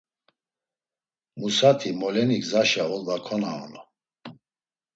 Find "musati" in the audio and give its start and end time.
1.39-1.89